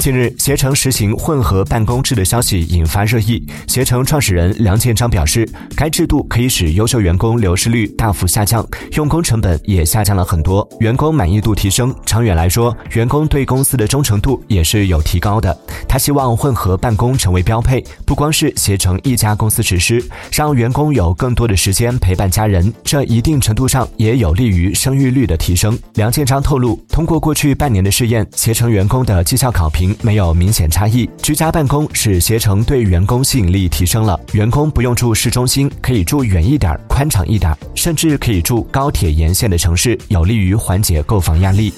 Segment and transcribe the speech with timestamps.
[0.00, 3.46] 近日，携程实行混合办公制的消息引发热议。
[3.66, 15.54] 携程创始人梁建章表示，该制度可以使优秀员工流失率大幅下降，用工成本也下降了很多，员工满意度提升，长远来说，员工对公司的忠诚度也是有提高的。
[15.86, 25.78] 他希望混合办公成为标配，不光是携程一家公司实施，让员工有更多的时间陪伴家人，这一定程度上也有利于生育率的提升。
[25.96, 29.89] 梁建章透露，通过过去半年的试验，携程员工的绩效考评。
[30.02, 31.08] 没有明显差异。
[31.22, 41.72] 居家办公使携程对员工吸引力提升了，员工不用住市中心，可以住远一点、宽敞一点，甚至可以住高铁沿线的城市，有利于缓解购房压力。